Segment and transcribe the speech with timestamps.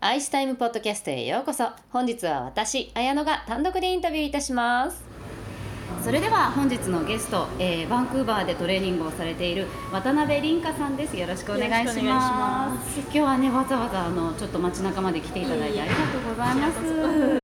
[0.00, 5.02] アイスタイムポッドキャストへようこそ本日は私綾乃が単独でインタビューいたします
[6.04, 17.42] それでは本日のゲスト、えー、バンクーバーでトレーニングをされている渡辺凛香さんですよろしくお願いします今日はねわざわざあのちょっと街中まで来ていただいてありがとうございます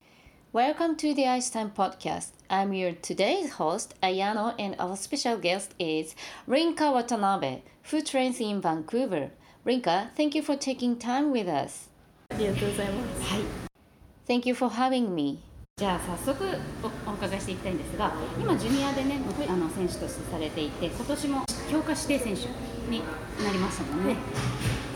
[0.53, 2.35] Welcome to the Ice Time Podcast.
[2.49, 6.15] I'm your today's host, Ayano, and our special guest is
[6.47, 9.31] Rinka Watanabe, who trains in Vancouver.
[9.65, 11.89] Rinka, thank you for taking time with us.
[12.35, 13.33] ありがとうございます。
[13.33, 13.43] はい。
[14.27, 15.39] Thank you for having me.
[15.77, 16.45] じゃあ早速
[16.83, 22.43] おお伺いしていきたいんですが、今ジュニアでね、あの選手としてされていて、今年も強化指定選手
[22.91, 23.03] に
[23.45, 24.15] なりましたもんね。
[24.15, 24.23] はい、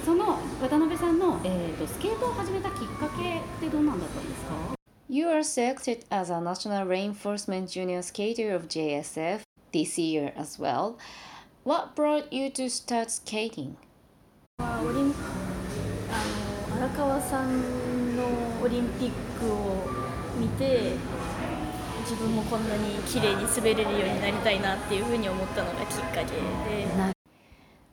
[0.04, 4.74] その渡辺さんの、えーと、スケートを始めたきっかけってどうなんだったんですか
[5.08, 9.40] You are selected as a National Reinforcement Junior Skater of JSF
[9.72, 10.96] this year as well.
[11.64, 13.76] What brought you to start skating?
[14.58, 15.14] あオリン
[16.10, 16.47] あの
[16.78, 18.22] 荒川さんの
[18.62, 19.10] オリンピッ
[19.40, 19.84] クを
[20.38, 20.92] 見て
[22.02, 27.18] 自分もこんなに綺麗に滑れるようになりたいなっていうふうに思ったのがきっかけで。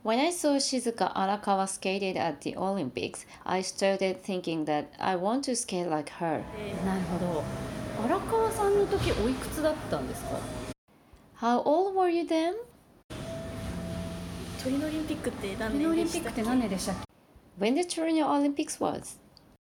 [0.04, 5.42] When I saw Shizuka Arakawa skated at the Olympics, I started thinking that I want
[5.46, 6.42] to skate like her.
[6.86, 7.44] なるほど。
[8.06, 10.38] 荒川さんの時おいくつだったんですか
[11.40, 12.54] ？How old were you then?
[14.64, 16.44] トリノオリンピックって何年でしたっけ？
[16.44, 17.15] 何年でしたっけ？
[17.58, 19.18] When the Torino Olympics was?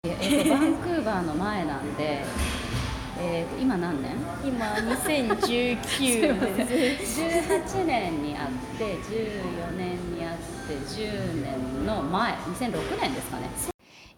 [0.05, 2.23] えっと、バンクーバーの前なんで、
[3.19, 4.13] えー、今何年？
[4.45, 10.37] 今 2019年です18年にあって14年にあっ
[10.69, 13.49] て10年の前2006年ですかね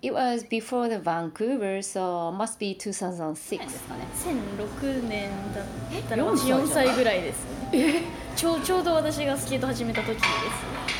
[0.03, 4.07] It was before the Vancouver, so must be 2006ですかね。
[4.17, 8.03] 2006年だったら私4歳ぐらいですね。
[8.34, 11.00] ちょちょうど私がスケート始めた時です。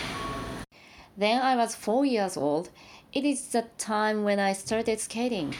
[1.21, 2.71] Then I was four years old.
[3.13, 5.53] It is the time when I started skating.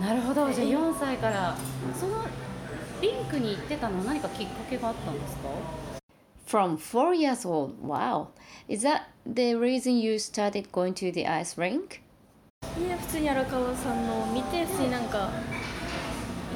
[0.00, 1.54] なるほどじゃあ4歳から
[1.94, 2.24] その
[3.02, 5.50] リンクに行ってたのは何かきっかけがあったんですか
[6.46, 8.28] From four years old, wow.
[8.66, 12.00] Is that the reason you started going to the ice rink?
[12.80, 15.28] いや普通に荒川さんのを見て普通になんか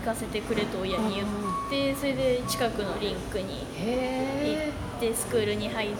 [0.00, 1.26] 行かせてくれと親に言っ
[1.68, 5.90] てそれで近くのリンクに行ってスクールに入っ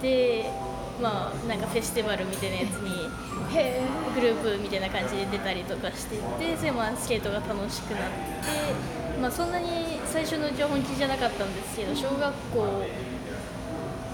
[0.00, 0.69] て
[1.00, 3.08] まあなんかフェスティバルみたいなやつに
[4.14, 12.84] グループみたいな感じで出たりとかしていてそれもスケートが楽しくなって、まあ、そんなに最初のうちは本気じゃなかったんですけど小学校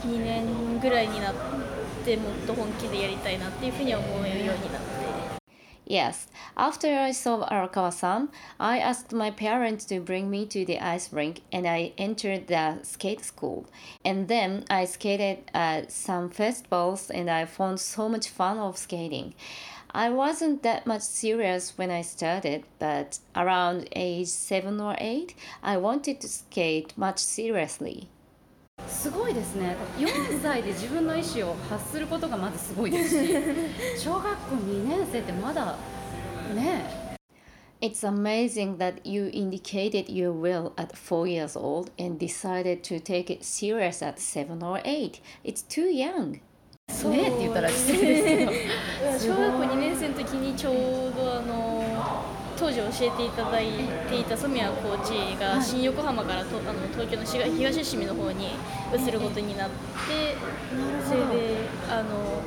[0.07, 1.35] 2年ぐらいになっ
[2.05, 4.96] てもっと本気でやりたいなっていうふうに思えるようになって。
[5.89, 6.27] Yes,
[6.57, 11.43] after I saw Arakawa-san, I asked my parents to bring me to the ice rink
[11.53, 13.67] and I entered the skate school.
[14.05, 19.35] And then I skated at some festivals and I found so much fun of skating.
[19.93, 25.77] I wasn't that much serious when I started, but around age 7 or 8, I
[25.77, 28.09] wanted to skate much seriously.
[28.87, 33.35] すごいですね4歳で自分の意思を発することがまずすごいですし
[33.99, 35.77] 小学校2年生ってまだ
[36.55, 37.07] ね
[37.81, 43.31] It's amazing that you indicated your will at four years old and decided to take
[43.31, 45.21] it serious at seven or eight.
[45.45, 46.41] It's too young.
[46.89, 48.49] そうねって言ったら失礼で
[49.19, 50.75] すけど小学校2年生の時にちょう
[51.15, 53.67] どあの当時教えていただい
[54.09, 58.51] ていた染谷コーチが新横浜からとあの東京の東伏見の方に
[58.95, 60.37] 移ることになって
[61.07, 61.57] それで
[61.89, 62.43] あの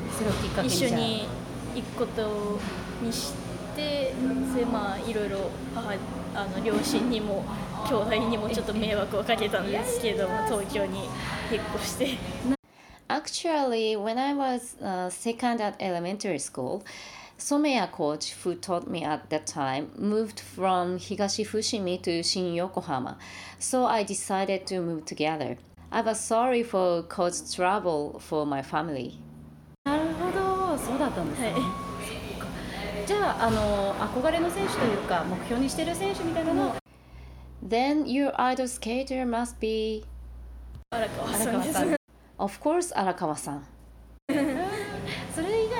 [0.64, 1.28] 一緒に
[1.76, 2.60] 行くこと
[3.04, 3.34] にし
[3.76, 4.14] て
[4.52, 5.94] それまあいろいろ母
[6.36, 7.44] あの両親にも
[7.88, 11.06] 兄弟にもちょっと迷惑をかけたんですけども東京に
[11.52, 12.18] 引っ越して。
[13.12, 16.84] Actually, when I was、uh, second at elementary school,
[17.39, 23.19] Someya coach, who taught me at that time, moved from Higashi Fushimi to Shin Yokohama,
[23.59, 25.57] so I decided to move together.
[25.91, 29.19] I was sorry for caused trouble for my family.
[29.85, 31.53] なるほど、そうだったんですね。
[31.53, 31.63] はい、
[33.07, 36.75] じゃあ、あの憧れの選手というか目標にしている選手みたいなの。
[37.67, 40.05] Then your idol skater must be
[40.91, 41.97] 荒川さん。
[42.39, 43.67] Of course, 荒川さん。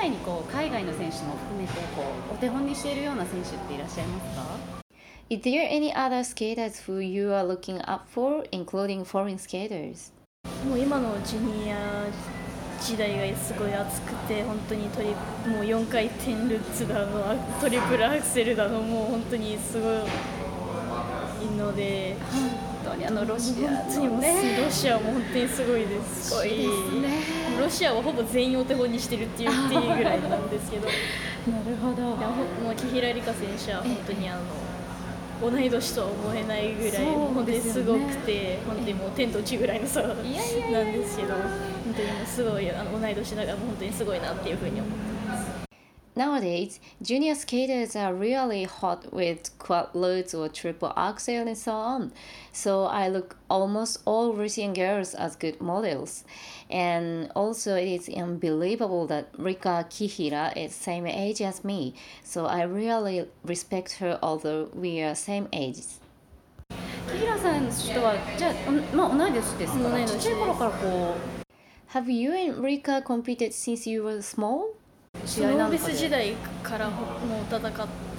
[0.00, 4.42] 外にこう海外の選手も含めてこうお手本にしているような選手っていらっしゃいますか
[5.28, 10.12] ？Is there any other skaters who you are looking up for, including foreign skaters?
[10.66, 12.06] もう今のジュニア
[12.80, 20.00] 時代がすごい熱くて本当にトリもう4回転ルッツだのトリプルアクセルだのもう本当にすごい
[21.58, 22.16] ので。
[22.90, 26.30] 当にあのロシアの、ね、ロシアも本当にすごいです。
[26.30, 27.49] すごいですね。
[27.60, 30.88] ロシアはほぼ全員お手本にしてるって言っていいぐらいなんですけど。
[31.48, 45.19] なるほどでもう木平梨花選手は本当にあの同い年とは思えないぐらい本当にですごくて、本当にもう天と地ぐらいの差なんですけど本当にもうすごいあの同い年だから本当にすごいなっていうふうに思って。
[46.19, 52.13] Nowadays, junior skaters are really hot with quad loads or triple axel and so on.
[52.53, 56.23] So I look almost all Russian girls as good models.
[56.69, 61.95] And also it is unbelievable that Rika Kihira is same age as me.
[62.23, 65.99] So I really respect her although we are same ages.
[67.07, 71.15] 木平選手とはじゃあ、おまあ、同い年ですから同い年ですちっちゃい頃からこ
[71.93, 74.73] Have you and Rika competed since you were small?
[75.23, 76.33] うスノービ試合なんかでス時代
[76.63, 77.05] からもう
[77.49, 77.61] 戦っ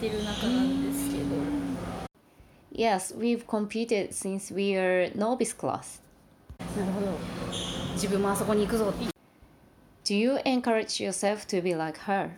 [0.00, 1.26] てる仲なんですけど
[2.72, 6.00] Yes, we've competed since we are novice class.
[6.78, 7.06] なるほど
[7.94, 9.06] 自分もあそこに行くぞって
[10.04, 12.30] Do you encourage yourself to be like her?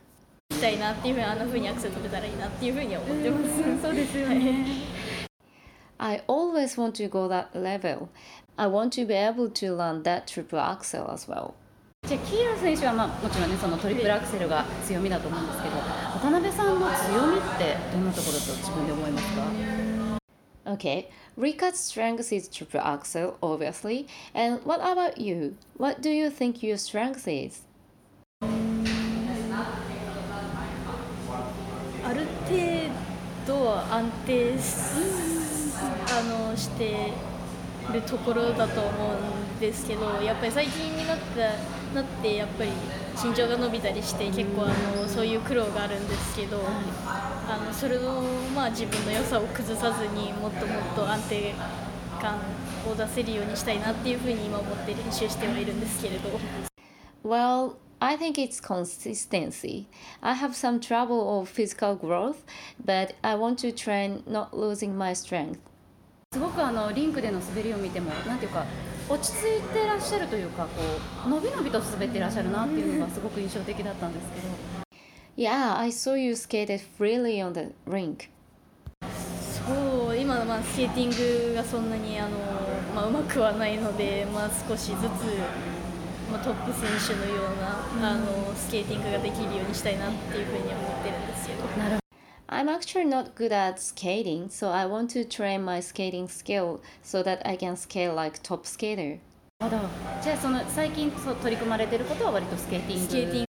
[0.50, 3.82] 行きたいなっていうふうにあんなふうにアクセル飛べたらいいなっていうふうには思ってます。
[3.82, 4.66] そうですよね
[5.98, 8.08] I always want to go that level.
[8.56, 11.54] I want to be able to learn that triple axel as well.
[12.13, 19.41] じゃあキーラ選手は、まあ、もちろんねそのトリプルアクセルが強みだと思うんですけど渡辺さんの強みってどんなところと自分で思いますか
[20.65, 24.05] ？Okay, Rika's strength is triple axel, obviously.
[24.35, 25.55] And what about you?
[25.77, 27.65] What do you think your strength is?
[32.05, 32.91] ある程
[33.47, 34.71] 度は安定し
[36.11, 37.11] あのして
[37.91, 42.71] るところだと思うんですけどやっぱり最近になったなってやっぱり
[43.21, 44.67] 身長が伸びたりして結構あ
[44.97, 46.61] のそういう苦労があるんですけど
[47.05, 48.21] あのそれの、
[48.55, 51.53] まあ、自分の良さを崩さずにもっともっと安定
[52.19, 52.39] 感
[52.89, 56.39] を出せるようにしたいなっていうふうに今思って練習してはいるんですけれど。
[57.23, 59.87] Well, I think it's consistency.
[60.21, 62.43] I have some trouble of physical growth,
[62.83, 65.59] but I want to train not losing my strength.
[66.33, 68.65] すごくあのリンクでの滑りを見てもなんていうか
[69.07, 70.69] 落ち着いてらっしゃるというかこ
[71.27, 74.47] う伸び伸びと滑ってらっしゃるなっていうのがすごく印象的だったんですけど
[75.37, 78.29] Yeah, I saw you skated freely on the rink.
[79.03, 82.29] そう今、まあ、スケーティングがそんなにあの、
[82.95, 85.01] まあ、うまくはないので、まあ、少しずつ、
[86.31, 92.02] まあ、トップ選手のような、あのスケーティングができるようにしたいなっていうふうに思ってるんですけど。
[92.48, 97.22] なる I'm actually not good at skating, so I want to train my skating skill so
[97.22, 99.18] that I can skate like top skater.
[99.60, 99.76] ほど
[100.22, 103.48] じゃあその最近そう取り組まれてることは割とスケーティングスケーティング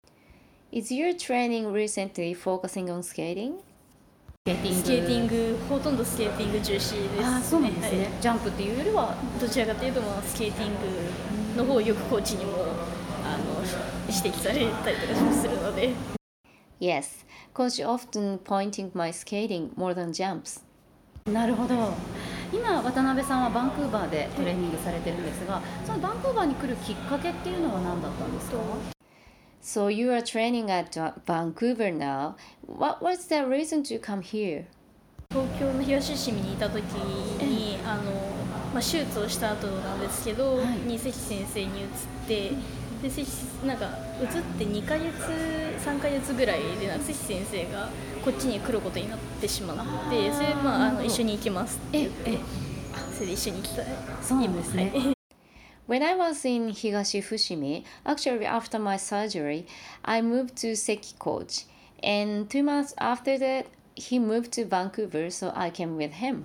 [0.70, 3.56] Is your training recently focusing on skating?
[3.56, 12.52] スケーティングスケーティングほとんどスケーティング重視です、ね、ああそうなんですね、はいジャンプっていうよりはどちらかというと、まあ、スケーティングの方をよくコーチにも
[13.24, 13.60] あの
[14.06, 15.92] 指摘されたりとかするので
[16.81, 20.61] Yes, coach often pointing my skating more than jumps.
[21.31, 21.75] なるほど
[22.51, 28.57] 今渡辺さんはバンクーバーでトレーニングされてるんですがそのバンクーバーに来るきっかけっていうのは何だったんですか
[29.61, 32.35] So you are training at uh, Vancouver now.
[32.65, 34.65] What was the reason to come here?
[35.29, 38.11] 東京の東伏見にいた時にあの、
[38.73, 41.87] まあ、手術をした後なんですけど、はいに関先生に移っ
[42.27, 42.51] て
[43.01, 43.25] で関
[43.65, 43.85] なんか
[44.21, 44.27] 移っ
[44.57, 45.05] て2ヶ月
[45.83, 47.89] 3ヶ月ぐらいでなんか関先生が
[48.23, 49.77] こっちに来ることになってしまっ
[50.09, 52.31] てそれで、まあ、あの一緒に行きますって言って。
[52.31, 52.33] え。
[52.33, 52.39] え
[53.13, 53.85] それで一緒に行きたい。
[54.21, 54.91] そうなんですね。
[54.93, 55.13] 今はい。
[55.87, 59.65] When I was in Higashi Fushimi, actually after my surgery,
[60.03, 61.65] I moved to Seki Coach.
[62.03, 63.65] And two months after that,
[64.09, 66.43] he moved to Vancouver, so I came with him.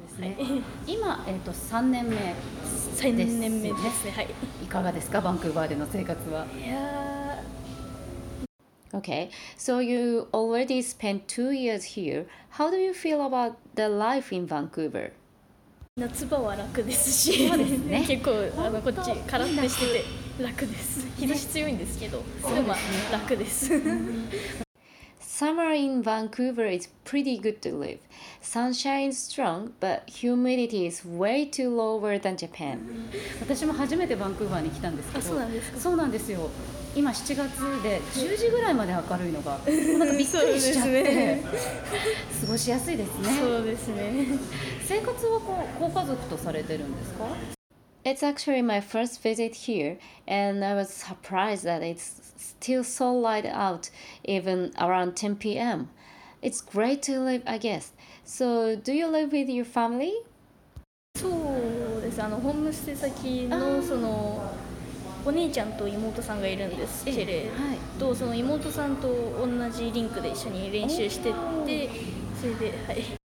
[0.87, 2.17] 今、えー、と3年目
[2.97, 4.29] 3年目ですねはい
[4.63, 7.43] いかがですかバンクーバーでの生活はいや
[8.93, 12.27] Okay, so you already spent two years here.
[12.53, 15.13] How do you feel about the life in Vancouver?
[15.99, 20.01] ー夏場は楽ですしそうですね結構あのこっちカラッとして
[20.39, 23.73] て楽です日差し強いんですけどでもまあ楽です
[25.39, 27.99] Summer in Vancouver is pretty good to live.
[28.41, 32.79] Sunshine is strong, but humidity is way too lower than Japan.
[33.41, 35.79] 私も初めてバンクーバーに来たんですけどあそうなんですか？
[35.79, 36.49] そうなんですよ。
[36.95, 39.59] 今7月で10時ぐらいまで明るいのが
[39.99, 41.43] なんかびっくりしちゃって、
[42.41, 43.39] 過ごしやすいですね。
[43.39, 44.27] そうですね。
[44.89, 47.56] 生活はこうご家族とされてるんですか？
[48.06, 49.98] It's actually my first visit here,
[50.28, 53.92] and I was surprised that it's still so light out,
[54.24, 55.90] even around 10 p.m.
[56.42, 57.92] It's great to live, I guess.
[58.26, 60.14] So, do you live with your family?
[61.16, 64.42] そうですあのホームステイ先のその
[65.24, 67.46] お姉ちゃんと妹さんがいるんですけれ
[68.00, 71.34] ど、その妹さんと同じリンクで一緒に練習してっ
[71.66, 71.90] て
[72.40, 73.22] それではい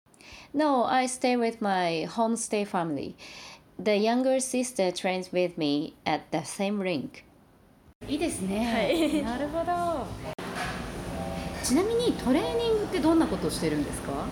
[0.54, 3.14] No, I stay with my homestay family.
[3.79, 7.23] The younger sister trains with me at the same rink.
[8.07, 9.23] いいですね、はい。
[9.23, 10.07] なるほど。
[11.63, 14.29] ちなみにトレーニングってどんなことをしてるんですか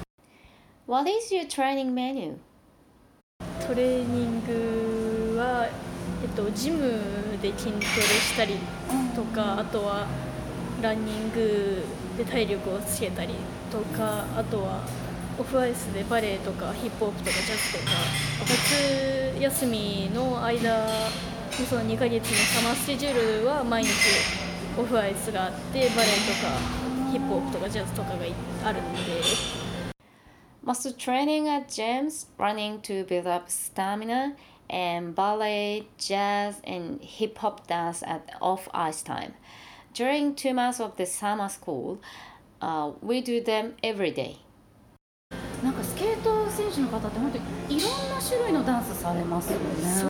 [0.87, 2.37] ？What is your training menu?
[3.67, 7.01] トレーニングは、えっと、ジム
[7.39, 8.55] で筋トレしたり
[9.15, 10.07] とか、あとは
[10.81, 11.83] ランニング
[12.17, 13.35] で体力をつけたり
[13.71, 14.81] とかあとは
[15.38, 17.96] オフアイスでバレエとかヒップホップとかジャズとか
[19.36, 20.88] 夏休みの間の
[21.68, 23.90] その2ヶ月のサマースケジュールは毎日
[24.78, 28.16] オフアイスがあってバレエとかヒップホップとかジャズとかが
[28.64, 29.00] あるんで。
[30.62, 34.36] Muscle training at gyms, running to build up stamina,
[34.68, 39.32] and ballet, jazz, and hip hop dance at off ice time.
[39.94, 41.98] During two months of the summer school,
[42.60, 44.38] uh, we do them every day.
[46.13, 50.07] ート選手の方って本当にいろんな種類のダンスされますよね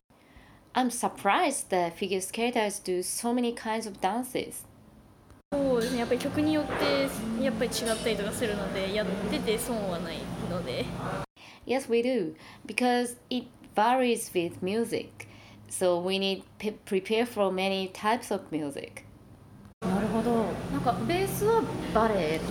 [0.73, 4.65] I'm surprised that figure skaters do so many kinds of dances.
[5.53, 10.17] そうですねやっぱり曲によってやっぱり違ったりとかするのでやってて損はない
[10.49, 10.85] ので
[11.65, 12.35] Yes, we do,
[12.65, 15.27] because it varies with music.
[15.69, 19.03] So we need to prepare for many types of music.
[19.81, 22.41] なるほどなんかベースはバレエ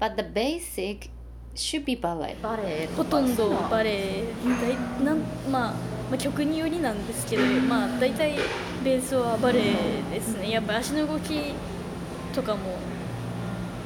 [0.00, 1.10] But the basic
[1.58, 2.36] should be ballet.
[2.42, 4.24] バレエほとんどバレレエ
[5.00, 5.18] 大なん、
[5.50, 8.36] まあ、まあ曲によりなんですけど、まあ、大体
[8.84, 9.74] ベースはバレエ
[10.10, 11.54] ですねやっぱり足の動き
[12.34, 12.78] とかも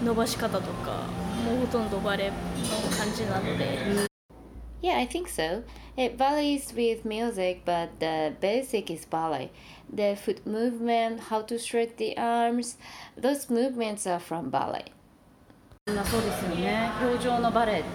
[0.05, 1.07] 伸ばし方とか
[1.45, 2.35] もうほとんどバレエの
[2.97, 4.13] 感じなので
[4.83, 5.63] Yeah, I think so.
[5.97, 9.53] It varies with music, but the basic is ballet.
[9.89, 12.77] The foot movement, how to stretch the arms,
[13.17, 14.87] those movements are from ballet.
[15.89, 16.93] みんなそうですよね。
[17.03, 17.89] 表情のバレエって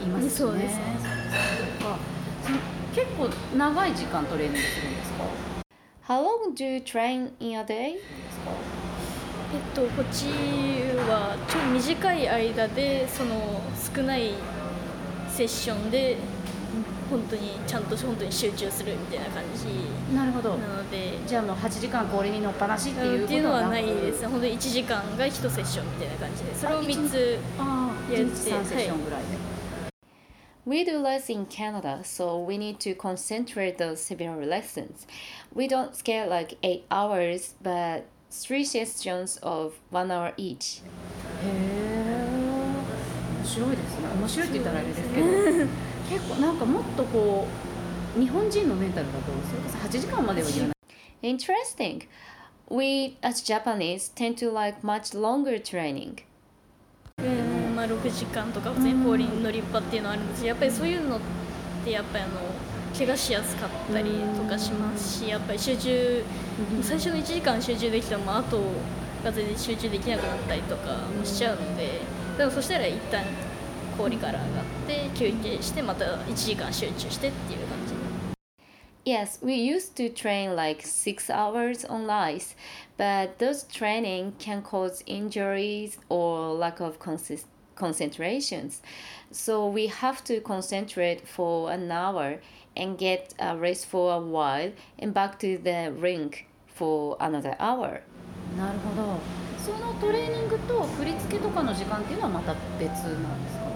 [0.00, 0.58] 言いますよね。
[0.58, 0.76] そうです。
[0.76, 0.82] ね
[1.80, 1.98] そうか。
[2.44, 2.58] その
[2.94, 5.24] 結構長い時間トレーニングするんですか
[6.06, 7.72] ？How long do you train in a day?
[7.74, 7.98] えっ
[9.74, 10.26] と、こっち
[11.08, 13.62] はちょっと短い間でその
[13.96, 14.34] 少ない
[15.30, 16.18] セッションで
[17.12, 20.56] 本当にちゃんと本当に集中するみたいな感じなるほど。
[20.56, 21.18] なので。
[21.26, 24.22] じゃあもう8時間氷に乗っぱなしっていうっていうのはないくです。
[24.22, 28.34] ね本当に1時間が1セッションみたいな感じでそれを3つああ1やって。
[28.34, 29.26] 日3セッションぐらいで、
[30.64, 35.06] We do less in Canada, so we need to concentrate those several lessons.
[35.54, 40.82] We don't scale like 8 hours, but 3 sessions of 1 hour each.
[40.82, 40.86] へ
[41.44, 42.32] え
[43.42, 44.08] 面白いですね。
[44.18, 45.26] 面白いって言ったらあれですけど
[46.12, 47.46] 結構なんかもっとこ
[48.16, 50.76] う日本人のメンタルだとそれこそ8時間までは言わない
[51.22, 52.06] Interesting.
[52.68, 56.24] We as Japanese tend to like much longer training.
[57.18, 61.20] うんまあ、6時間とか普通に氷に乗りっていうのはあるんですけどやっぱりそういうのっ
[61.84, 62.40] てやっぱりあの
[62.96, 66.24] 怪我しやすかったりとかしますしやっぱり集中
[66.82, 68.60] 最初の1時間集中できてもあと
[69.24, 72.00] が全然集中できなくなったりとかもしちゃうので
[72.36, 73.24] でもそしたら一旦
[73.96, 77.97] 氷から上がって休憩してまた1時間集中してっていう感じ
[79.05, 82.57] Yes, we used to train like 6 hours on ice,
[82.97, 88.81] but those training can cause injuries or lack of consist- concentrations.
[89.31, 92.41] So we have to concentrate for an hour
[92.75, 98.01] and get a rest for a while and back to the rink for another hour.
[98.57, 99.19] なるほど
[99.63, 102.89] そのトレーニングと振り付けとかの時間っていうのはまた別な
[103.29, 103.70] んですか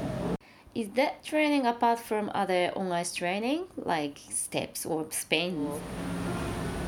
[0.77, 5.57] Is that training apart from other on ice training like steps or spins?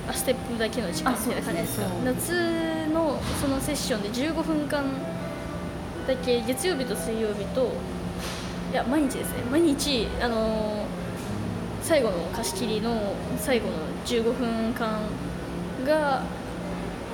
[0.06, 1.12] あステップだけの時間。
[1.12, 4.84] みたいな感じですかあそう夏のそのセッションで15分間
[6.06, 7.70] だけ月曜日と水曜日と
[8.70, 9.42] いや毎日ですね。
[9.50, 11.08] 毎日あのー
[11.80, 15.00] 最後の貸し切りの最後の15分間
[15.86, 16.22] が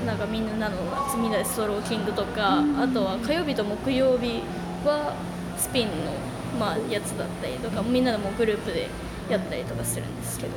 [0.04, 0.76] なんかみんなの
[1.16, 4.42] みんなでストローキングとか、あとは火曜日と木曜日
[4.84, 5.14] は
[5.56, 5.92] スピンの、
[6.59, 8.87] まあ、やつだったりとかみんなでもグループで
[9.29, 10.53] やったりとかするんですけど。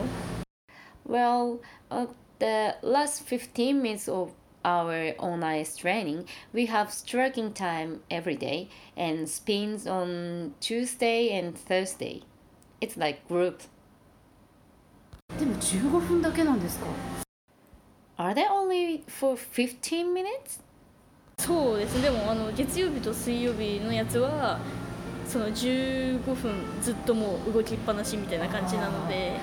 [1.08, 4.32] Well, uh, the last 15 minutes of
[4.64, 11.56] our on ice training, we have striking time every day and spins on Tuesday and
[11.56, 12.22] Thursday.
[12.80, 13.60] It's like group.
[15.38, 16.86] でも15分だけなんですか
[18.18, 20.60] Are they only for 15 minutes?
[21.38, 24.60] そうですねでもあの月曜日と水曜日のやつは
[25.27, 29.33] その15分ずっともう動きっぱなしみたいな感じなので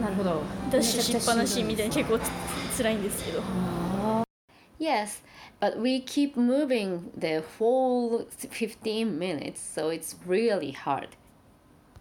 [0.00, 0.42] なるほど。
[0.70, 3.42] ダッシュしっぱなしみたいな結構つ辛いんですけど。
[3.42, 4.24] あ
[4.80, 5.22] Yes,
[5.60, 11.10] but we keep moving the whole 15 minutes, so it's really hard.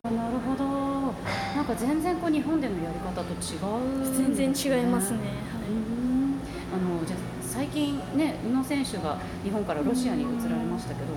[0.03, 0.65] ーなるほど。
[1.55, 4.15] なんか全然こう日本でのやり方と違う。
[4.15, 5.19] 全然違いますね、
[5.69, 6.39] うん。
[6.73, 11.13] あのじゃあ最近ね宇野選手が日本からロシアに移られましたけど、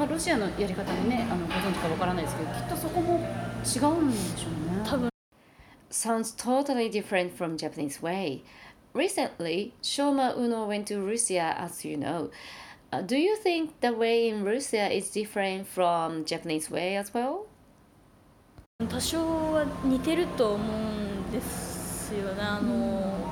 [0.00, 5.10] まあ、ロシアのやり方でねあのご存知かわからないですけどきっとそこも違うんでしょうね多分
[5.90, 8.42] Sounds totally different from Japanese way.
[8.94, 12.30] Recently, Shoma Uno went to Russia, as you know.
[12.90, 17.46] Uh, do you think the way in Russia is different from Japanese way as well?
[18.88, 19.18] 多少
[19.52, 23.30] は似てると思うんですよねあの、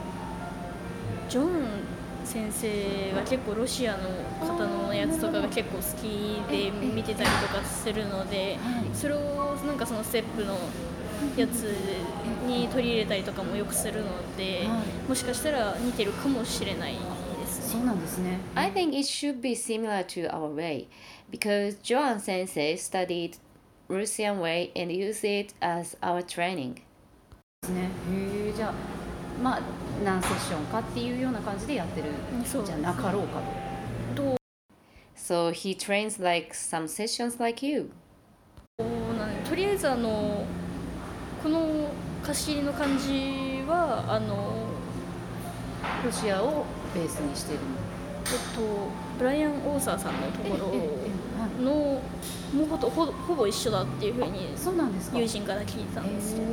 [1.31, 1.88] ジョン
[2.29, 4.11] 先生が結構ロシアの
[4.47, 8.59] 方のやつとかが結構好きで見てたりとかするので
[8.93, 10.59] それをなんかそのステップの
[11.37, 11.63] やつ
[12.47, 17.73] に取り入れたりとかもよくするのではもしかしたら似てるかもしれないですね。
[17.73, 20.87] そうなんですね I think it should be similar to our way
[21.31, 23.39] because Joan sensei studied
[23.89, 26.75] Russian way and used it as our training.
[27.63, 28.98] ですねへえじゃあ
[29.43, 29.61] まあ
[30.05, 32.09] 何セッションかっていうような感じでやってる
[32.45, 33.41] そうじゃなかろうか
[34.15, 34.23] と。
[34.23, 34.37] どう
[35.17, 37.91] So he trains like some sessions like you.
[39.49, 40.45] とりあえずあの
[41.43, 41.89] この
[42.23, 44.67] 貸し切りの感じはあの
[46.05, 46.65] ロシアを
[46.95, 47.63] ベースにしている
[48.27, 50.73] えっとブライアン・オーサーさんのところ
[51.59, 52.01] の
[52.55, 56.47] もうほとほほぼ一緒だっていうふうにそうなんですか友人から聞いたんですけど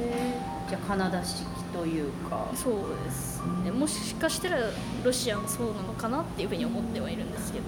[0.70, 2.74] じゃあカナダ式というかそう
[3.06, 4.58] ですねもしかしたら
[5.04, 7.66] ロシアもそうなのかなっていうふうに思ってはいるんですけど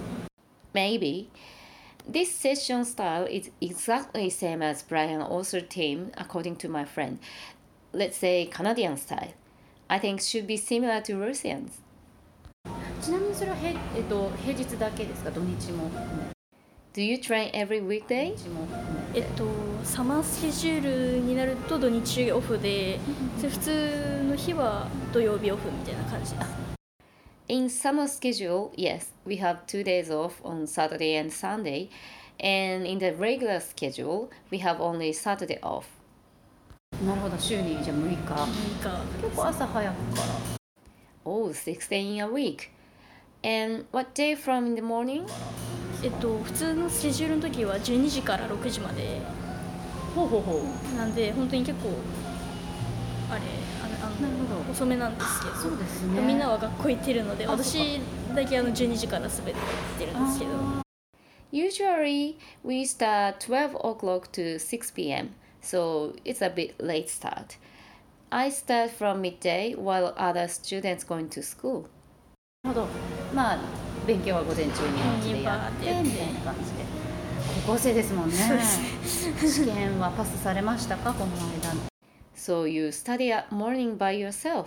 [0.74, 1.30] Maybe.
[2.08, 7.20] This session style is exactly same as Brian Author team according to my friend.
[7.94, 9.34] Let's say Canadian style.
[9.90, 11.82] I think should be similar to Russians.
[13.02, 16.37] ちなみにそれはへ、えっと、平日だけですか土日も含め
[16.97, 18.37] Do you train every 土 weekday?
[18.37, 18.83] 日も含
[19.15, 19.47] めえってと
[19.83, 22.99] サマースケジュールになると土日オフで
[23.41, 26.73] で普通の日は土曜日オフみたいな感じです
[27.49, 31.91] In summer schedule, yes, we have two days off on Saturday and Sunday.
[32.41, 35.85] And in the regular schedule, we have only Saturday off.
[37.05, 40.27] なるほど週にじゃあ6日なんか結構朝早くから
[41.25, 42.71] Oh, 16 in a week.
[43.48, 45.26] And what day from in the morning?
[46.04, 49.22] えっと普通のスケジュールの時は12時から6時まで
[50.14, 50.62] ほうほうほ
[50.94, 51.90] うなんで本当に結構
[53.32, 53.42] あれ
[53.82, 58.02] あのあなるほどの遅めなんですけどそうですねみんなは学校行ってるのであ私
[58.36, 59.62] だけあの12時から全て行っ
[59.98, 60.52] てるんですけど
[61.50, 65.30] Usually, we start 12 o'clock to 6 p.m.,
[65.62, 67.58] so it's a bit late start.
[68.30, 71.86] I start from midday while other students going to school.
[72.64, 72.88] なるほど。
[73.34, 73.58] まあ
[74.06, 76.86] 勉強は午前中にお家でやってうんみたいな感じで。
[77.66, 78.36] 高校生ですもんね。
[79.06, 81.14] 試験はパスされましたか？
[81.14, 81.38] この間
[82.36, 84.66] So you study at morning by yourself.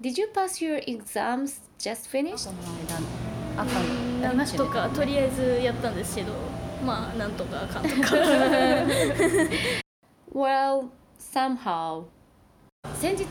[0.00, 2.46] Did you pass your exams just finished?
[2.48, 2.98] この間
[3.62, 3.64] あ
[4.22, 4.30] なん。
[4.32, 6.32] りましたとかとりあえずやったんですけど
[6.84, 7.94] まあなんとかかんとか。
[10.34, 12.04] Well, somehow.
[13.04, 13.24] 先日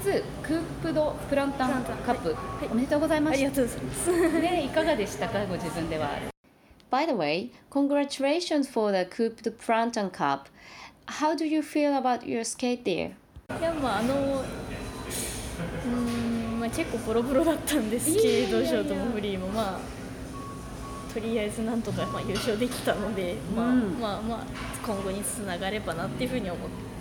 [0.44, 2.36] クープドプランタンカップ、
[2.72, 4.06] おめでとうございましありがとうございます。
[4.32, 4.70] たねい。
[4.70, 6.10] かがでしたかご自分では
[6.92, 10.42] By the way, congratulations for the Coupe de Printemps Cup.
[11.08, 13.14] How do you feel about your skate there?
[13.60, 24.00] いやまああのうーん、まあ、結構ボロボロだったんですけどショートもフリーもまあとりあえずなんとかまあ優勝できたので、まあうん。
[24.00, 24.46] まあまあ
[24.86, 26.93] 今後につながればなっていうふうに思って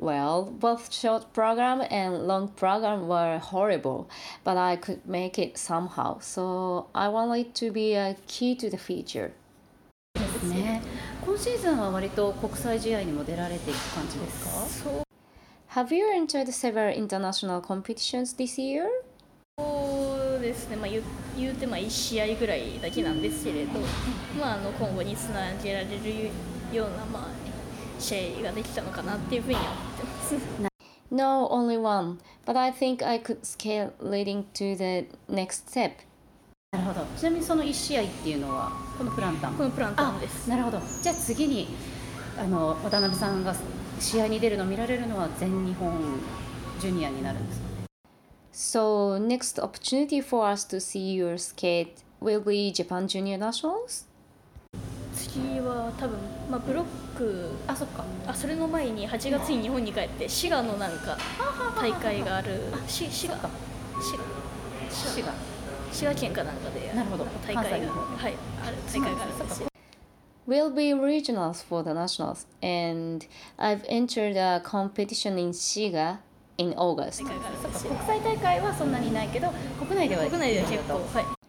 [0.00, 4.08] Well, both short program and long program were horrible,
[4.44, 6.20] but I could make it somehow.
[6.20, 9.32] So I want it to be a key to the future.
[10.14, 10.82] ですね
[11.24, 15.02] 今シーズンは割と国際試合にも出られていく感じですかそう
[15.72, 18.86] Have you entered several international competitions this year?
[19.58, 21.02] そうですね、まあ、言う
[21.38, 23.78] 言うてまあ1試合ぐらいだけなんですけれど、
[24.38, 26.30] まあ、あの今後につなげられる
[26.72, 27.28] ような、まあ、
[28.00, 29.64] 試合ができたのかなっていうふうに思
[30.36, 30.70] ってます。
[31.10, 35.92] No, only one, but I think I could scale leading to the next step.
[36.72, 40.48] なるほどちなみにその1試合っていうのはこのプランタンこのプランタンです。
[40.48, 41.66] なるほどじゃあ次に
[42.38, 43.54] あの渡辺さんが
[43.98, 45.92] 試合に出るのを見られるのは全日本
[46.78, 47.66] ジュニアになるんですか
[48.52, 54.09] So, next opportunity for us to see your skate will be Japan Junior Nationals?
[55.28, 56.18] 次は多分、
[56.50, 56.84] まあ、ブロッ
[57.16, 58.04] クあそっか。
[58.26, 61.18] あそれの前に8月に日本に帰って滋賀のなんか
[61.78, 63.38] 大会があるし滋賀。
[64.00, 64.24] 滋賀。
[64.88, 65.32] 滋賀。
[65.92, 66.14] 滋賀。
[66.14, 67.26] 県かなんかでなるほど。
[67.46, 67.88] 大会が。
[67.88, 68.34] はい
[68.66, 69.68] ある大会があるんですよ。
[70.48, 76.16] We'll be regionals for the nationals, and I've entered a competition in Shiga
[76.58, 77.22] in August.
[77.22, 81.39] 国際大会はそんなにないけど国内では国内では結構はい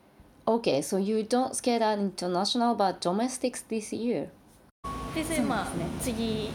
[0.48, 4.30] Okay, so you don't skate at international but domestics this year.
[5.14, 6.50] でそまあね次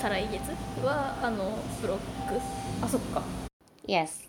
[0.00, 0.40] 再来月
[0.84, 1.98] はあのブロッ
[2.28, 2.40] ク
[2.82, 3.22] あそっか
[3.86, 4.28] Yes,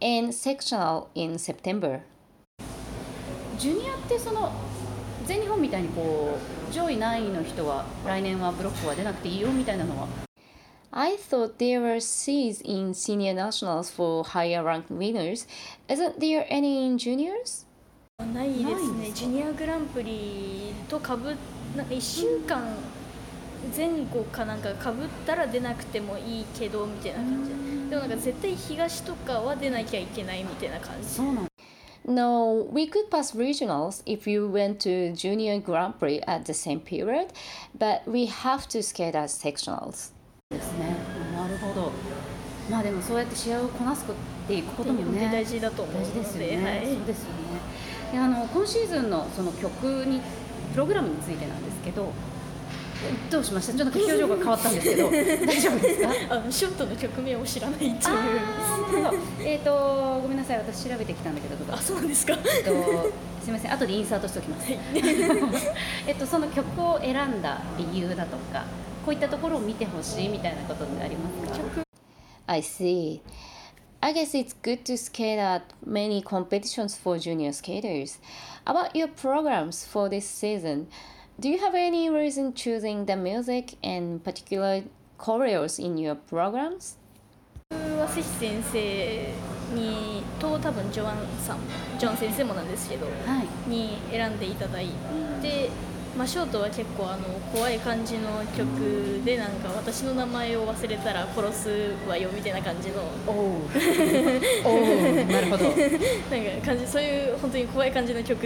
[0.00, 2.00] and sectional in September.
[3.58, 4.50] ジュニアってその
[5.26, 6.36] 全日本みたいにこ
[6.68, 10.08] う上位何位の人は来年はブロックは出なくていいよみたいなのは
[10.90, 15.46] I thought there were C's in senior nationals for higher ranked winners.
[15.88, 17.64] Isn't there any in juniors?
[18.26, 19.10] ないですね。
[19.12, 21.36] ジュニアグランプリとかぶ
[21.76, 22.62] なんか1週間
[23.76, 27.50] 前後かなんかかぶったら出なくてもいいけどみたいな感じ。
[27.90, 31.08] でもなんか絶対東とかは出なきゃいけないみたいな感じ。
[31.08, 31.46] そうなん
[32.02, 36.80] No, we could pass regionals if you went to Junior Grand Prix at the same
[36.80, 37.28] period,
[37.78, 40.12] but we have to skate as sectionals.
[40.50, 40.96] ですね。
[41.36, 41.92] なるほど。
[42.70, 44.14] まあでもそうやって試合をこなすっ
[44.46, 46.86] ていくことも本当に大ね事だと思う大事ですよね、のではい。
[46.86, 47.69] そうですよね
[48.12, 50.20] であの今シーズンのその曲に
[50.72, 52.12] プログラムについてなんですけど
[53.30, 53.72] どうしました？
[53.72, 55.08] ちょっと表情が変わったんですけど
[55.46, 56.34] 大丈夫ですか？
[56.34, 57.94] あのショットの曲名を知らないっていう。
[58.02, 59.22] あーなるほど。
[59.42, 62.34] えっ、とごめんなさい私調べてきたんだけどあそうなんですか？
[62.44, 62.70] えっと、
[63.42, 64.66] すみません、後でインサートしておきます。
[66.06, 68.64] えっと、その曲を選んだ理由だとか、
[69.06, 71.64] こういったところを見てほしいみたいなことってありますか
[72.48, 73.20] ？I see.
[74.01, 78.19] I guess it's good to skate at many competitions for junior skaters.
[78.67, 80.87] About your programs for this season,
[81.39, 84.83] do you have any reason choosing the music and particular
[85.17, 86.97] choreos in your programs?
[87.71, 89.33] 僕は関先生
[89.73, 91.59] にと多分ジョアンさん
[91.97, 93.11] ジョアン先生もなんですけどは
[93.43, 93.69] い。
[93.69, 94.89] に選んでいただい
[95.41, 95.69] て、
[96.20, 103.42] まあ、ショートは結構あの怖い感じの曲でなんか私の名前を忘れたら殺すわよみたいな感じのお お。
[104.66, 104.84] おお、
[105.24, 105.64] なるほど。
[105.64, 108.44] なんか感じそういう本当に怖い感じの曲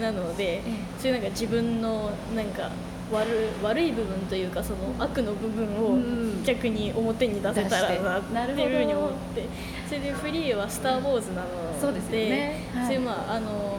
[0.00, 0.62] なので、え
[0.98, 2.70] そういうなんか自分のなんか
[3.12, 3.28] 悪
[3.62, 6.42] 悪い部分というかその悪の部分をうん。
[6.44, 9.44] 逆に表に出せたらなっていうふうに思って
[9.86, 12.56] それでフリーは「スター・ウォーズ」なのでそうですよね。
[12.74, 12.86] はい。
[12.86, 13.76] そういうまああの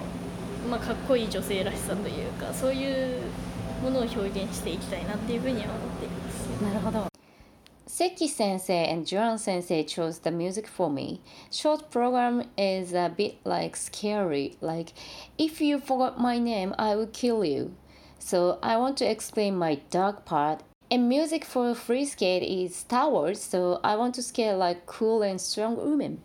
[0.69, 3.21] まあ、かっこいい女性らしさというかそういう
[3.81, 6.63] ものを表現していきたいなっていうふうには思っています。
[6.63, 7.13] なるほど。
[7.85, 11.21] Seki sensei and Juran sensei chose the music for me.
[11.51, 14.93] Short program is a bit like scary, like
[15.37, 17.75] if you forgot my name, I will kill you.
[18.17, 20.63] So I want to explain my dark part.
[20.89, 25.21] And music for free skate is Star Wars, so I want to skate like cool
[25.21, 26.21] and strong women.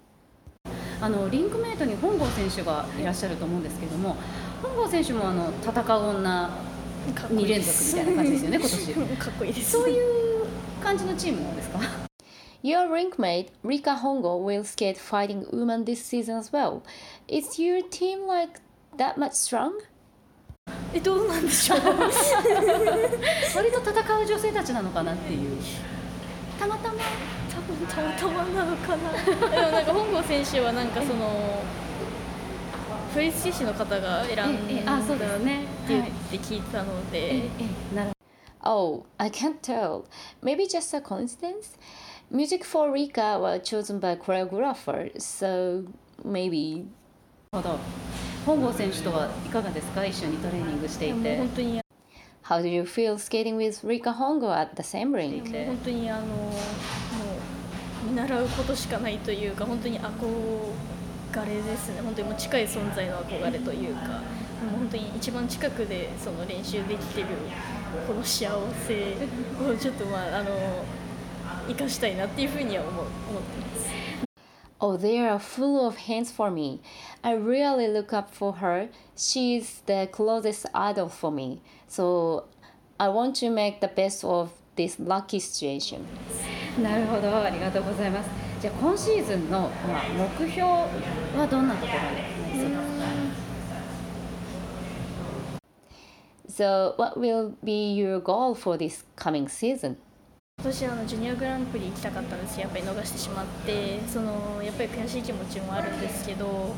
[1.00, 4.16] あのリンクメイトに本郷選手がいらっしゃると思うんですけども、
[4.62, 6.50] 本郷選手もあの戦う女
[7.14, 9.70] かっこいい二連続みたいな感じですよね今年かっこいいです。
[9.72, 10.00] そうい
[10.42, 10.46] う
[10.82, 11.78] 感じのチームなんですか
[12.64, 16.82] ？Your rinkmate Rika Hongo will skate fighting woman this season as well.
[17.28, 18.60] Is your team like
[18.96, 19.70] that much strong?
[20.92, 21.78] えどうなんでしょう？
[23.56, 25.56] 割と戦う女性たちなのかなっていう。
[26.58, 26.94] たまたま。
[27.86, 31.62] たまたまなのかなでもなんか本郷選手はなんかその
[33.12, 37.50] フリースケ師の方が選んええあそうですねって聞いたのえで、
[37.92, 38.10] えなる
[38.60, 40.04] Oh, I can't tell.
[40.42, 41.78] Maybe just a coincidence?
[42.30, 45.84] Music for Rika was chosen by choreographer, so
[46.24, 46.84] maybe.
[48.44, 51.48] 本郷選手とはいかがですか一緒にトレーニングしていて本。
[51.50, 51.80] 当に
[52.44, 55.62] How do you feel skating with Rika Hongo at the same も rink?
[55.62, 56.24] う本当にあの
[58.08, 67.26] 見習うことしかないというか本当に憧れですね本当にもう近い存在の憧れというかもう本当に一番近くでその練習できてる
[68.06, 68.48] この幸
[68.86, 69.14] せ
[69.62, 70.84] をちょっとまああの
[71.68, 73.88] 生かしたいなっていうふうには思う思ってます
[74.80, 76.80] Oh, they are full of hints for me.
[77.24, 78.88] I really look up for her.
[79.16, 81.60] She's the closest idol for me.
[81.88, 82.44] So
[83.00, 86.06] I want to make the best of this lucky situation.
[86.82, 88.30] なるほど、ありがとうございます。
[88.60, 90.02] じゃあ今シーズンの、まあ、
[90.38, 92.76] 目標はどんなところでなりそうで
[96.48, 99.96] すか？So, what will be your goal for this coming season?
[100.60, 106.74] 今年あのジュニアグランプリ行きたかったんですけどやっぱり逃してしまってそのやっぱり悔しい気持ちもあるんですけど、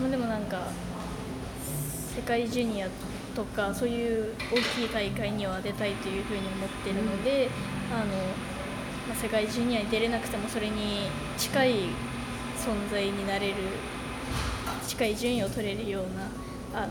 [0.00, 0.62] まあ、でもなんか
[2.16, 2.88] 世界ジュニア
[3.36, 7.48] とかそういう大きい大会には出たいというふうに思っているので、
[7.92, 8.04] あの
[9.10, 11.70] まあ、世界ジュニアに出れなくてもそれに近い
[12.56, 13.54] 存在になれる
[14.86, 16.90] 近い順位を取れるようなあの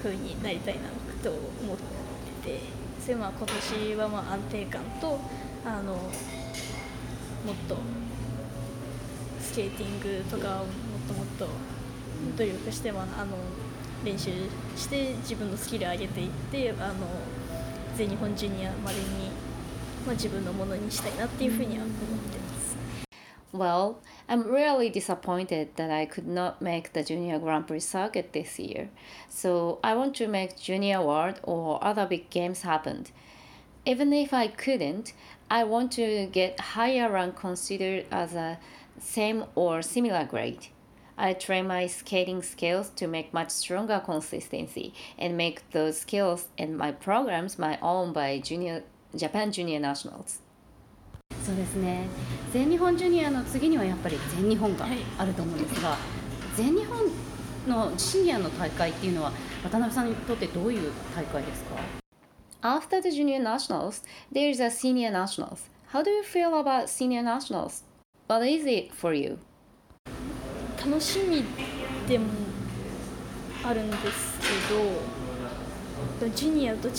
[0.00, 0.82] 風になりたいな
[1.20, 1.76] と思っ
[2.44, 2.60] てて
[3.00, 5.18] それまあ今年はまあ安定感と
[5.66, 7.76] あのもっと
[9.40, 10.66] スケーティングとかをもっ
[11.08, 11.48] ともっと
[12.38, 13.36] 努力して、まあ、あの
[14.04, 14.30] 練習
[14.76, 16.94] して自分のスキルを上げていってあの
[17.96, 19.30] 全日本ジュニアまでに、
[20.05, 22.77] まあ、自分のものにしたいなっていうふうには思ってます。
[23.51, 23.95] Well,
[24.27, 28.89] I'm really disappointed that I could not make the Junior Grand Prix circuit this year.
[29.27, 33.05] So I want to make Junior World or other big games happen.
[33.85, 35.13] Even if I couldn't,
[35.49, 38.59] I want to get higher rank considered as a
[38.99, 40.67] same or similar grade.
[41.17, 46.77] I train my skating skills to make much stronger consistency and make those skills and
[46.77, 48.83] my programs my own by junior
[49.16, 50.40] Japan Junior Nationals.
[51.44, 52.06] そうですね
[52.52, 54.86] 全日本ジュニアの次にはやっぱり全日本が
[55.18, 55.98] あると思うんですが、はい、
[56.56, 56.98] 全日本
[57.68, 61.76] のシニアの大会っていうのは渡辺さんにとってどういう大会ですか
[62.62, 65.68] After the junior nationals, there is a senior nationals.
[65.92, 67.84] How do you feel about senior nationals?
[68.26, 69.38] What is it for you?
[70.78, 71.44] 楽しみ
[72.08, 72.26] でも
[73.62, 74.38] あるんです
[76.20, 76.94] けどジュニアと違っ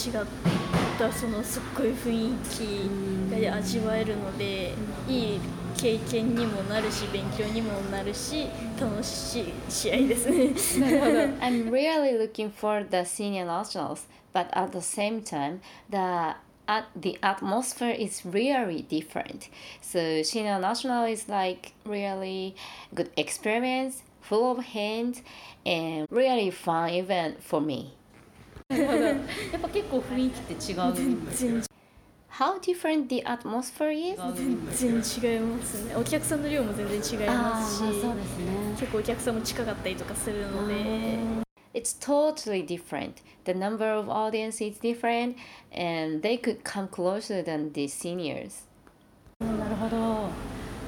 [0.98, 4.74] たそのすっごい雰囲気が味わえるので
[5.08, 5.40] いい
[5.76, 10.30] 経験にもなるし勉強にもなるし楽しい試合です
[10.78, 10.86] ね。
[10.86, 11.12] なるほど。
[11.46, 14.02] I'm really looking for the senior nationals,
[14.34, 15.60] but at the same time,
[15.90, 16.36] the
[16.66, 19.48] at the atmosphere is really different.
[19.80, 22.54] So senior national is like really
[22.94, 25.22] good experience, full of hints,
[25.64, 27.94] and really fun event for me.
[28.69, 28.77] や
[29.57, 30.93] っぱ結構雰囲気って違う。
[30.93, 31.63] 全然
[32.29, 34.19] How different the atmosphere is?
[34.35, 35.95] 全然違いますね。
[35.95, 38.75] お客さんの量も全然違いますし、そうですね。
[38.77, 41.45] 結構お客さんも近かったりとかするので。
[41.73, 43.21] it's totally different.
[43.45, 45.35] The number of audience is different,
[45.71, 48.65] and they could come closer than the seniors.
[49.39, 50.29] なるほど。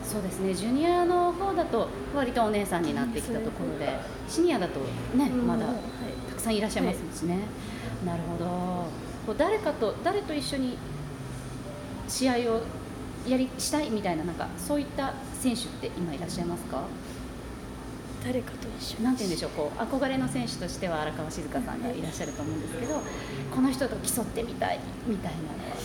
[0.04, 0.54] そうですね。
[0.54, 3.88] ジュニアの方だと割とお姉さんになってきたところで、
[4.28, 4.80] シニアだと
[5.16, 5.66] ね、まだ
[6.30, 7.40] たくさんいらっしゃいますしね。
[8.06, 8.46] なるほど。
[9.26, 10.78] こう誰かと誰と一緒に
[12.08, 12.62] 試合を
[13.28, 16.84] やりしたいみたいななんかそういった選手って今いらっしゃいますか？
[18.24, 23.02] 誰かと一緒なんて言うんでしょうこう憧れの選手としては荒川静香さんがいらっしゃると思うんですけど
[23.54, 25.78] この人と競ってみたいみたいなのは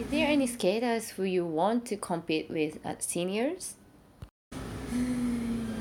[0.00, 3.76] Is there any skaters who you want to compete with at seniors?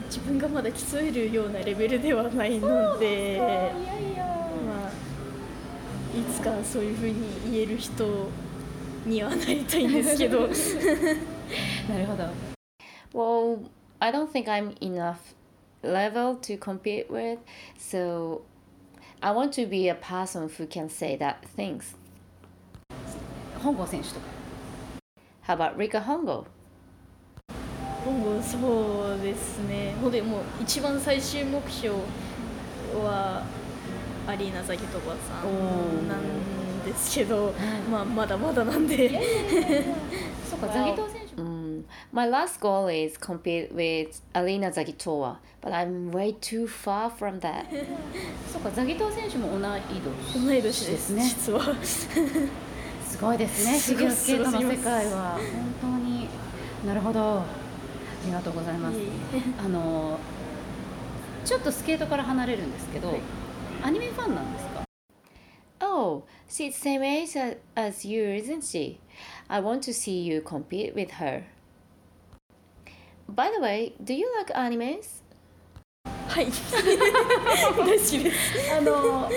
[0.07, 4.03] 自分がまだ競えるようなレベルではないのでいやいや、まあ、い
[6.23, 7.15] つかそういうふうに
[7.51, 8.29] 言える人
[9.05, 12.47] にはなりたいんですけどなるほど
[13.13, 15.33] Well, I don't think I'm enough
[15.81, 17.39] level to compete with.
[17.77, 18.41] So
[19.21, 21.95] I want to be a person who can say that things.
[23.63, 24.27] 本郷選手とか。
[25.47, 26.45] How about Rika Hongo?
[28.05, 29.95] 本郷そうですね。
[30.01, 31.95] ほんでもう一番最終目標
[33.03, 33.43] は
[34.27, 37.53] アリーナザギトバさんなんですけど、
[37.89, 39.09] まあまだまだなんで。
[40.49, 41.27] そうか、ザギト選手。
[42.11, 47.65] My last goal is compete with Alina Zagitova, but I'm way too far from that.
[48.51, 49.81] そうか、ザギトワ選手も同い
[50.33, 51.23] 年同い年ですね。
[51.23, 51.61] 実は。
[51.83, 53.79] すごいですね。
[53.79, 55.39] フィギュアスケートの世界は
[55.81, 56.27] 本当に
[56.85, 57.39] なるほど。
[57.39, 57.43] あ
[58.25, 58.97] りがとうございます。
[59.63, 60.19] あの
[61.45, 63.21] ちょっとスケートから離れるんですけど、はい、
[63.83, 64.83] アニメファンなんですか
[65.79, 67.37] Oh, she's same age
[67.75, 68.99] as you, isn't she?
[69.47, 71.43] I want to see you compete with her.
[73.29, 75.21] By the way, do you like animes?
[76.27, 76.47] はい。
[77.77, 78.73] 大好きです。
[78.73, 79.29] あの。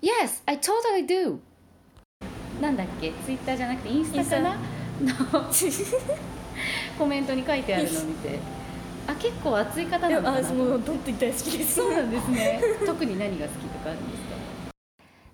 [0.00, 1.38] Yes, I totally do.
[2.60, 4.56] なんだっけ、ツイッターじゃなくてインスタかな
[5.00, 5.52] の
[6.98, 8.38] コメントに書いてあるのを見て。
[9.06, 10.48] あ、結構熱い方なのかな。
[10.48, 11.74] あ、もう本当に大好きです。
[11.76, 12.60] そうなんですね。
[12.86, 14.34] 特に何が好きとかあるんですか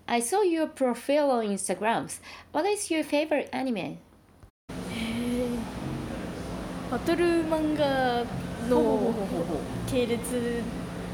[0.07, 2.09] ？I saw your profile on Instagram.
[2.53, 3.97] What is your favorite anime?
[6.91, 8.25] バトル漫画
[8.69, 9.15] の
[9.89, 10.61] 系列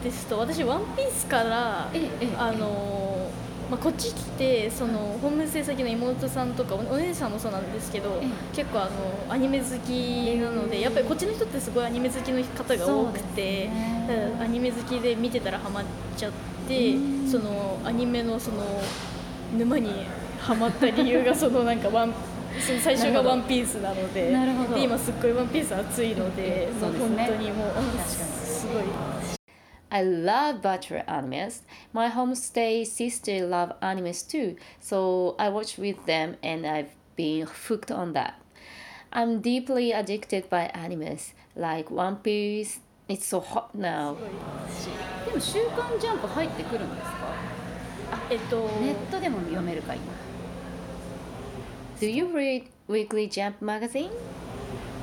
[0.03, 1.91] ですと私「ワンピースから
[2.39, 3.31] あの
[3.71, 13.69] まあ、こっち来てそのホーム制先の妹さんとかお姉さんもそうなんですけど結構あのアニメ好きなのでやっぱりこっちの人ってすごいアニメ好きの方が多くて、
[14.41, 15.85] アニメ好きで見てたらハマっ
[16.17, 16.57] ちゃって。
[16.67, 16.95] て
[17.31, 18.65] そのアニメのその
[19.57, 19.91] 沼に
[20.41, 22.13] はまった理由がそのなんかワン
[22.61, 24.33] その最初が「ワンピースなので
[24.77, 26.69] 今すっごい「ワンピース熱いのでね。
[26.81, 26.91] 本
[27.27, 27.71] 当にもう
[28.07, 29.36] すごい
[29.92, 31.62] I love virtual animes.
[31.92, 37.92] My homestay sister love animes too, so I watch with them and I've been hooked
[37.92, 38.36] on that.
[39.12, 42.80] I'm deeply addicted by animes like One Piece.
[43.10, 44.16] It's so hot now.
[45.26, 47.18] でも「週刊ジャンプ」入ってくるんですか
[48.30, 50.04] えっとネットでも読めるか今
[52.00, 54.10] Do you read Weekly Jump magazine?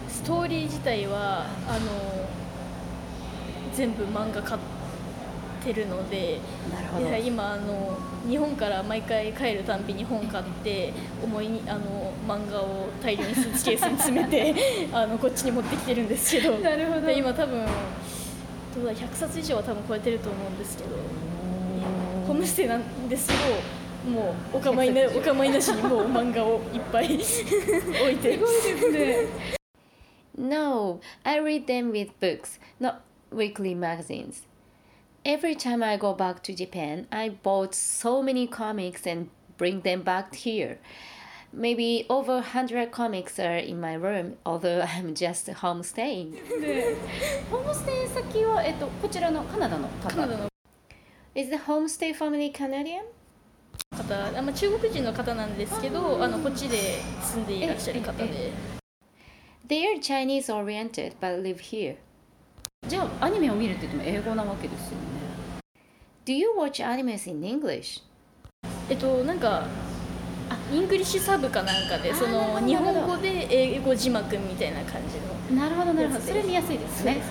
[0.09, 2.42] ストーリー自体はあの
[3.76, 4.62] 全部漫画買っ
[5.64, 6.40] てるので
[6.72, 7.08] なるほど。
[7.08, 14.54] いや今あの日本から毎回帰るたんびに本買って重いにあの漫画を大量にスーツケースに詰めて
[14.94, 16.58] あのこっちに持ってきてるんですけど。
[16.60, 17.02] なるほど。
[17.08, 17.66] で今多分
[18.76, 20.90] どうだ100冊以上は多分超えてると思うんですけど。
[22.28, 28.38] ホームステイなんですけどもうお構いなお構いなしにもう漫画をいっぱい 置いて。
[28.38, 29.18] ですね。
[30.36, 32.96] No, I read them with books, not
[33.33, 34.43] weekly magazines.
[35.25, 40.03] Every time I go back to Japan, I bought so many comics and bring them
[40.03, 40.79] back here.
[41.53, 46.33] Maybe over 100 comics are in my room, although I'm just home staying.
[46.61, 46.97] で
[47.51, 50.49] ホームステイ先は、えっと、こちらのカナダの方カナダの
[51.35, 53.03] Is the homestay family Canadian?
[53.97, 58.53] 方あまあ中国人の方なんですけどあのこっちで住んでいらっしゃる方えで
[59.69, 61.97] They are Chinese oriented but live here.
[62.88, 64.98] じゃあアニメを見るって言っても英語なわけですよね。
[66.26, 68.02] Do you watch animes in English?
[68.90, 69.66] えっとなんか
[70.50, 75.62] あ English sub かなんかでその日本語で英語字幕みたいな感じの。
[75.62, 76.20] なるほどなるほど。
[76.20, 77.22] それ見やすいですね。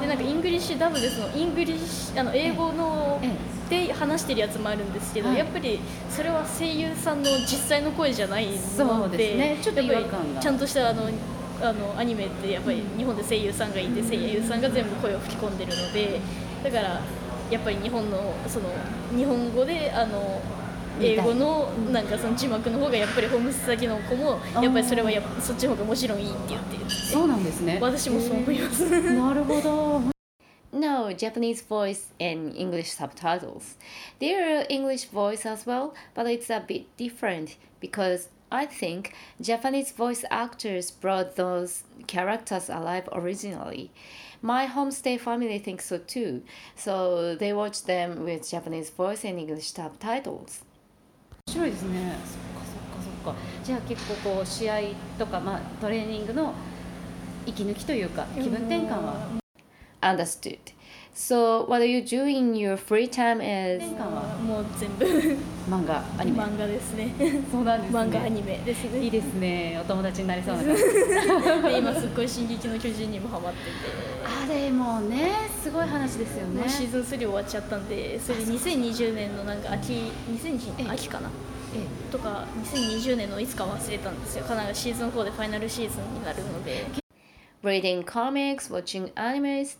[0.00, 3.30] でなんか English dub でその English あの英語のえ
[3.70, 5.80] で話してるやつもあるんですけど、はいやっぱり
[6.10, 9.58] それは声優さんの実際の声じゃないのでそうですね。
[9.62, 9.82] ちょっと
[10.40, 11.08] ちゃんとしたあの
[11.62, 16.20] あのアニメってやっぱり日本で声優さんがいて声優さんが全部声を吹き込んでるので
[16.62, 17.00] だから
[17.50, 18.70] やっぱり日本のその
[19.16, 20.40] 日本語であの
[21.00, 27.78] 英語のなんかその字幕の方がやっぱりホームス先の子もやっぱりそれはやっぱそっちの方がもちろんいいって言ってるそうなんですね。
[27.80, 28.88] 私もそう思います。
[28.88, 30.14] なるほど。
[30.72, 33.76] No, Japanese voice and English subtitles.
[34.18, 39.91] There are English voice as well, but it's a bit different because I think Japanese
[39.91, 43.91] voice actors brought those characters alive originally.
[44.41, 46.41] My homestay family thinks so too,
[46.75, 50.63] so they watch them with Japanese voice and English subtitles.
[51.47, 54.79] 面白いですねそっかそっかそっかじゃあ結構こう試合
[55.17, 56.53] とか、まあ、トレーニングの
[57.47, 59.39] 息抜きというか気分転換は
[60.01, 60.59] Understood.
[61.14, 63.78] So, what do you do in your free time is?
[63.84, 65.06] 転換はもう全部。
[65.70, 66.42] 漫画アニメ。
[66.42, 67.14] 漫画ですね。
[67.52, 68.00] そうなんですね。
[68.00, 68.98] 漫画アニメですね。
[68.98, 69.78] いいですね。
[69.80, 70.82] お友達になりそうな感じ。
[71.70, 73.70] で今すっごい「進撃の巨人」にもハマってて。
[74.24, 75.30] あれもね
[75.62, 76.60] すごい話ですよね。
[76.60, 81.30] もうシーズン3終わっちゃったんでそれで2020年のなんか秋2020ええ秋かな？
[81.76, 84.44] えとか2020年のいつか忘れたんですよ。
[84.44, 86.84] かなりシーズン4でファイナルシーズンになるので。
[87.62, 89.76] Reading comics, watching animes.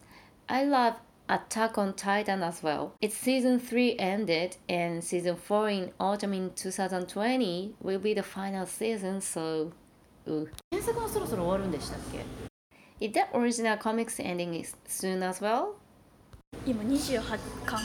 [0.47, 0.95] I love
[1.27, 2.93] Attack on Titan as well.
[3.01, 8.67] Its season 3 ended and season 4 in autumn in 2020 will be the final
[8.67, 9.73] season, so
[10.29, 10.47] ooh.
[10.71, 12.27] 原作もそろそろ終わるんでしたっけ
[13.01, 15.77] Is that original comics ending is soon as well?
[16.67, 17.23] 今28
[17.65, 17.81] 巻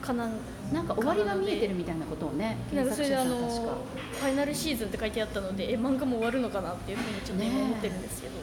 [0.00, 0.32] かなん
[0.72, 8.34] なんか終わりが見えてるみたいなことをねなんかそれであのファイナルシーズンって書いてあったのでえ漫画も終わるのかなっていうふうにちょっと今思ってるんですけど、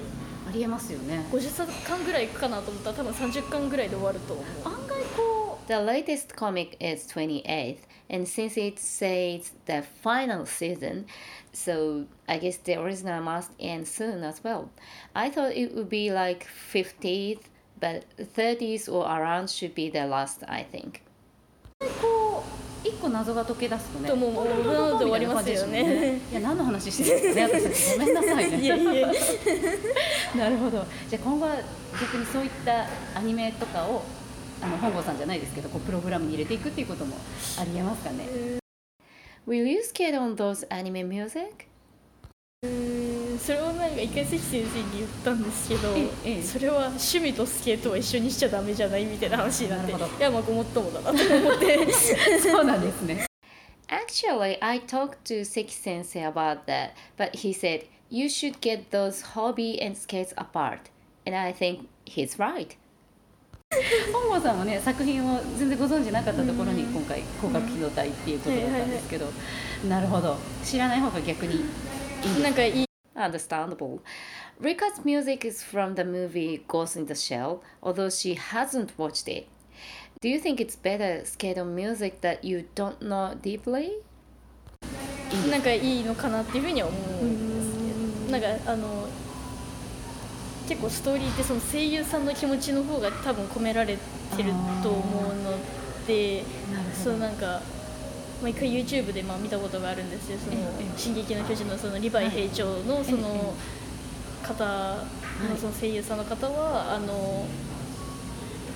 [0.50, 11.06] ありえますよね50巻ぐらいいくかなと思ったら多分30巻ぐらいで終わると思う案外こ The latest comic is 28th, and since it says the final season,
[11.54, 14.70] so I guess the original must end soon as well.
[15.14, 17.42] I thought it would be like 50th,
[17.80, 21.04] but 30th or around should be the last, I think.
[21.82, 22.09] うこう
[22.90, 26.22] 一個謎が解け出すとねともうもうブラウンで終わりますよね。
[26.32, 28.62] いや何の話してるんですかね私たちごめんなさいね。
[28.62, 29.08] いやいや
[30.36, 30.86] なるほど。
[31.10, 31.56] じゃあ今後は
[32.00, 32.86] 逆にそういった
[33.18, 34.04] アニメとかを
[34.62, 37.16] あの本郷さんじゃないですけどこうプログラムに入れていくっていうことも
[37.60, 38.26] ありえますかね。
[39.48, 41.69] Will you skate on those anime music?
[42.62, 46.44] うーんそれをなんか一回関先生に言ったんですけど、ええええ。
[46.44, 51.88] それは趣味とスケートは一緒にしちゃダメじゃないみたいな話になっていやまあごもっともだなと思って。
[52.42, 53.26] そうなんですね。
[53.88, 59.82] Actually, I talked to Seki sensei about that, but he said you should get those hobby
[59.82, 60.92] and skates apart.
[61.26, 62.76] And I think he's right.
[64.12, 69.32] 本郷さんもね作品を全然ご存知なかったところに今回広角機動隊っていうことだったんですけど、
[69.88, 70.36] なるほど。
[70.66, 71.64] 知らない方が逆に
[72.42, 74.00] なんかいい Understandable.
[74.62, 79.48] Rika's music is from the movie Ghost in the Shell, although she hasn't watched it.
[80.22, 84.02] Do you think it's better skate on music that you don't know deeply?
[85.50, 89.08] なんかいいのかなっていうふうには思うんですけどなんかあの
[90.68, 93.98] 結構ストーリーってその声優さんの気持ちの方が多分込められ
[94.36, 94.52] てる
[94.82, 95.58] と思うの
[96.08, 96.44] で
[96.94, 97.62] そうなんか。
[98.42, 100.58] まあ、一回 YouTube でまあ見たことがあるんですよ「その
[100.98, 103.54] 進撃の巨人」のそのリヴァイ兵長のその
[104.44, 104.66] 方
[105.50, 107.46] のその声優さんの方はあの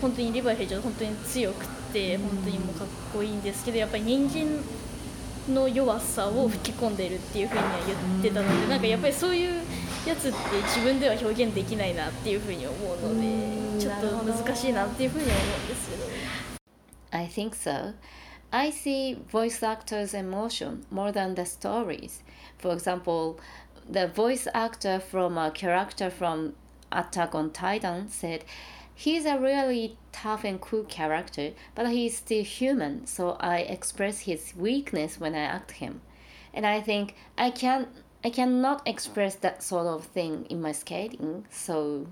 [0.02, 9.62] 本当にリヴァイ兵長本当に強くて本当にもうかっこいいんですけどやっぱり人間の弱さを吹き込んでるっていうふうには言ってたのでなんかやっぱりそういう
[10.06, 16.04] やつって自分では表現できないなっていうふうに思うのでちょっと難しいなっていうふうには思うんですけど。
[17.12, 17.94] I think so.
[18.54, 22.22] I see voice actors' emotion more than the stories.
[22.60, 23.40] For example,
[23.90, 26.54] the voice actor from a character from
[26.92, 28.46] Attack on Titan said,
[28.94, 34.54] He's a really tough and cool character, but he's still human, so I express his
[34.56, 36.02] weakness when I act him.
[36.54, 37.88] And I think I can
[38.24, 42.06] I cannot express that sort of thing in my skating, so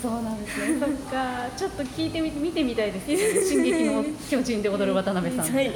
[0.00, 5.72] そうなんですねそっかちょっと聞いてみて見てみたいですね進撃の巨人で踊る渡辺さんはい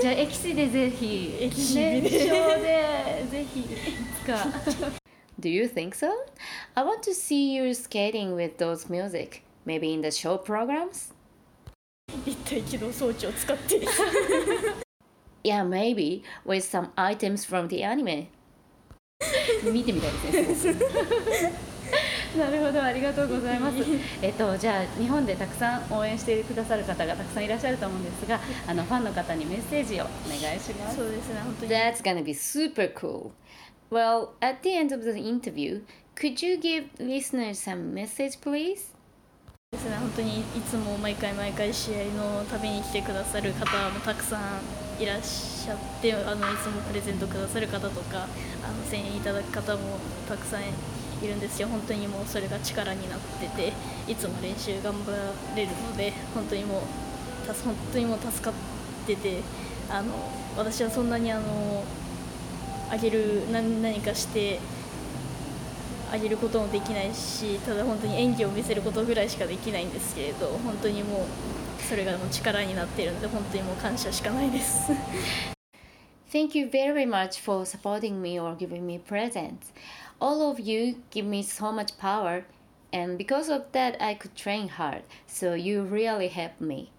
[0.00, 2.10] じゃあエキシでぜひエキシビで
[3.30, 3.64] ぜひい
[4.22, 4.36] つか
[5.38, 6.10] Do you think so?
[6.74, 11.12] I want to see you skating with those music, maybe in the show programs?
[12.26, 13.80] 立体機動装置を使って
[15.42, 18.26] Yeah, maybe with some items from the anime.
[19.64, 20.74] 見てみたいですね
[22.38, 23.78] なるほどありがとうございます
[24.22, 33.30] えっとじゃあ日本でたくさん応援してくださる方がたくさんいらっしゃると思うんですがあのファンの方にメッセージをお願いしますそうですね本当に That's gonna be super cool.
[33.90, 35.82] Well, at the end of the interview,
[36.14, 38.90] could you give listeners some message, please?
[39.72, 48.26] ですね本当にいつも毎回毎回試合のために来てくださる方もたくさんいらっしゃってあのいつもプレゼントくださる方とか
[48.64, 50.62] あの声援いただく方もたくさん
[51.22, 53.72] いるんですよ本当にもうそれが力になってて
[54.10, 55.12] いつも練習頑張
[55.56, 56.80] れるので本当にもう
[57.64, 58.54] 本当にもう助かっ
[59.06, 59.40] てて
[59.90, 60.12] あの
[60.56, 61.84] 私はそんなにあの
[62.90, 64.60] あげる何何かして
[66.12, 74.92] あげることもできないしただ本当に演技を見せることぐらいしかできないんですけれど本当にもうそれがもう力になっているので本当にもう感謝しかないです
[76.32, 79.72] Thank you very much for supporting me or giving me presents.
[80.19, 82.45] All of you give me so much power,
[82.91, 86.91] and because of that, I could train hard, so you really helped me.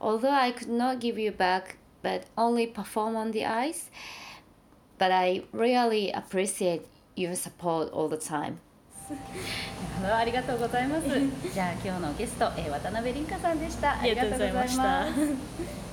[0.00, 3.90] Although I could not give you back, but only perform on the ice,
[4.98, 8.60] but I really appreciate your support all the time.
[10.02, 11.08] ありがとうございます
[11.52, 15.06] じゃあ今日のゲスト、えー渡辺凛香さんでしたありがとうございました